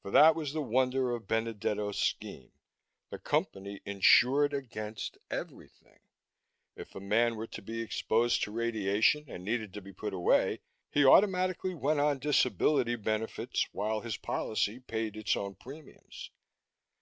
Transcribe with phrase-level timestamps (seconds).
[0.00, 2.50] For that was the wonder of Benedetto's scheme:
[3.10, 6.00] The Company insured against everything.
[6.76, 10.62] If a man were to be exposed to radiation and needed to be put away,
[10.90, 16.30] he automatically went on "disability" benefits, while his policy paid its own premiums!